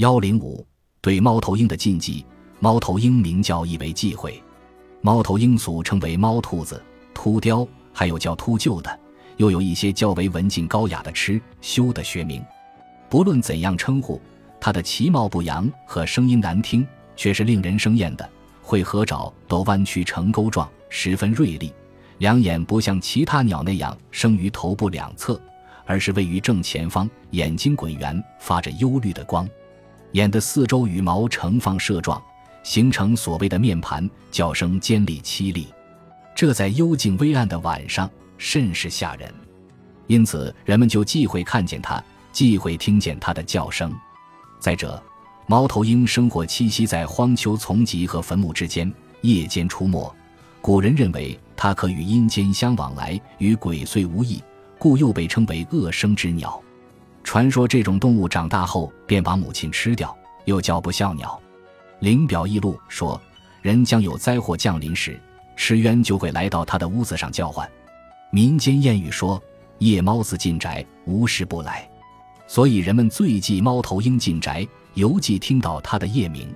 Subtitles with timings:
[0.00, 0.66] 幺零五
[1.02, 2.24] 对猫头鹰的禁忌，
[2.58, 4.42] 猫头鹰名叫意为忌讳。
[5.02, 8.98] 猫头鹰俗称为猫兔子、秃雕，还有叫秃鹫的，
[9.36, 12.42] 又有一些较为文静高雅的螭、修的学名。
[13.10, 14.18] 不论怎样称呼，
[14.58, 18.26] 它的其貌不扬和声音难听，却是令人生厌的。
[18.62, 21.70] 会合爪都弯曲成钩状，十分锐利。
[22.16, 25.38] 两眼不像其他鸟那样生于头部两侧，
[25.84, 29.46] 而是位于正前方，眼睛滚圆，发着幽绿的光。
[30.12, 32.20] 眼的四周羽毛呈放射状，
[32.62, 35.68] 形成所谓的面盘，叫声尖利凄厉。
[36.34, 39.32] 这在幽静微暗的晚上甚是吓人，
[40.06, 43.94] 因此人们就忌讳看见它，忌讳听见它的叫声。
[44.58, 45.02] 再者，
[45.46, 48.92] 猫头鹰生活栖息在荒丘丛集和坟墓之间，
[49.22, 50.12] 夜间出没。
[50.60, 54.42] 古人认为它可与阴间相往来，与鬼祟无异，
[54.78, 56.60] 故又被称为恶生之鸟。
[57.22, 60.16] 传说这种动物长大后便把母亲吃掉，
[60.46, 61.40] 又叫不孝鸟。
[62.04, 63.20] 《灵表异录》说，
[63.62, 65.20] 人将有灾祸降临时，
[65.54, 67.70] 赤鸢就会来到他的屋子上叫唤。
[68.32, 69.40] 民间谚语说
[69.78, 71.88] ：“夜猫子进宅，无事不来。”
[72.48, 76.48] 所以人们最忌猫头鹰进宅，尤忌听到它的夜鸣。《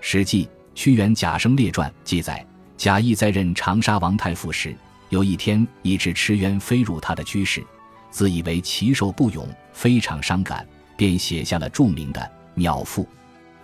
[0.00, 0.44] 史记·
[0.74, 2.44] 屈原贾生列传》记载，
[2.76, 4.76] 贾谊在任长沙王太傅时，
[5.08, 7.64] 有一天，一只赤鸢飞入他的居室。
[8.12, 10.64] 自以为其寿不永，非常伤感，
[10.96, 12.20] 便写下了著名的
[12.54, 13.02] 《鸟赋》。《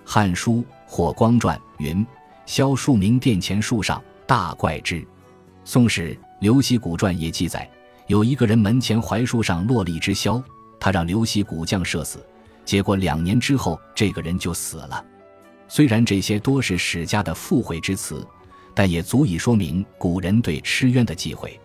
[0.05, 0.55] 汉书·
[0.87, 2.05] 火光传》云
[2.47, 4.97] ：“萧树明殿前树上，大怪之。”
[5.65, 7.71] 《宋史·刘熙古传》也记载，
[8.07, 10.43] 有一个人门前槐树上落了一只枭，
[10.81, 12.27] 他让刘熙古将射死，
[12.65, 15.05] 结果两年之后，这个人就死了。
[15.69, 18.27] 虽然这些多是史家的附会之词，
[18.75, 21.61] 但也足以说明古人对吃鸢的忌讳。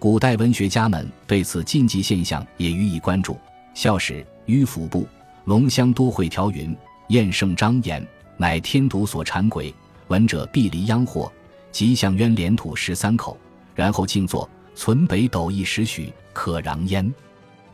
[0.00, 3.32] 古代文学家们对此禁忌现象也予以关注。
[3.74, 5.04] 《孝史·迂府部
[5.44, 6.76] 龙乡多会条》云
[7.10, 9.74] ：“燕圣张言，乃天毒所缠鬼，
[10.06, 11.30] 闻者必离殃祸。
[11.72, 13.36] 即向渊连吐十三口，
[13.74, 17.12] 然后静坐，存北斗一时许，可攘焉。”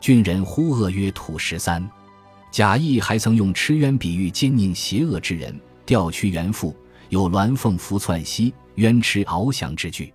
[0.01, 1.87] 郡人呼恶曰：“吐十三。”
[2.51, 5.55] 贾谊还曾用吃鸢比喻奸佞邪恶之人，
[5.85, 6.75] 调屈原赋，
[7.11, 10.15] 有鸾凤伏窜兮，鸢翅翱翔之句。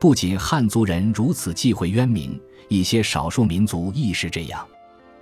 [0.00, 2.40] 不仅汉族人如此忌讳渊明，
[2.70, 4.66] 一些少数民族亦是这样。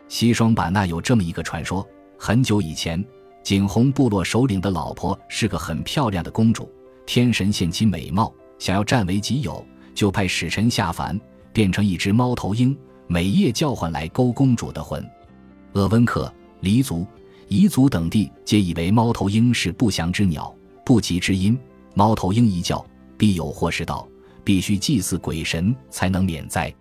[0.06, 1.84] 西双版纳有这么一个传说：
[2.16, 3.05] 很久以前，
[3.43, 6.72] 景洪部落首领的老婆是个很漂亮的公主，
[7.06, 9.66] 天神献其美貌，想要占为己有，
[9.97, 11.21] 就派使臣下凡，
[11.53, 12.78] 变成一只猫头鹰，
[13.09, 15.05] 每夜叫唤来勾公主的魂。
[15.72, 17.05] 鄂温克、黎族、
[17.49, 21.59] 彝族等地皆以为猫头鹰是不祥之鸟、不吉之音，
[21.95, 24.08] 猫头鹰一叫，必有祸事到。
[24.48, 26.75] 必须祭祀鬼神才能免灾。